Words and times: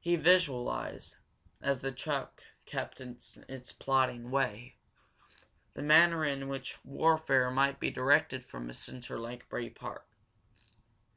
He 0.00 0.16
visualized, 0.16 1.14
as 1.62 1.80
the 1.80 1.92
truck 1.92 2.42
kept 2.66 3.00
in 3.00 3.20
its 3.48 3.70
plodding 3.70 4.32
way, 4.32 4.74
the 5.74 5.82
manner 5.82 6.24
in 6.24 6.48
which 6.48 6.84
warfare 6.84 7.52
might 7.52 7.78
be 7.78 7.92
directed 7.92 8.44
from 8.44 8.68
a 8.68 8.74
center 8.74 9.16
like 9.16 9.48
Bray 9.48 9.70
Park. 9.70 10.08